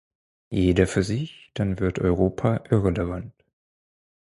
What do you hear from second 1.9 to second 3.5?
Europa irrelevant.